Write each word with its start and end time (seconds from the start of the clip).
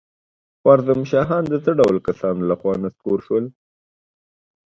خوارزم 0.59 1.01
شاهان 1.11 1.43
د 1.49 1.53
څه 1.63 1.71
ډول 1.79 1.97
کسانو 2.07 2.41
له 2.49 2.55
خوا 2.59 2.73
نسکور 2.83 3.19
شول؟ 3.27 3.45